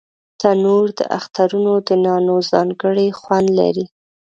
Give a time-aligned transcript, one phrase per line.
[0.39, 3.85] تنور د اخترونو د نانو ځانګړی خوند لري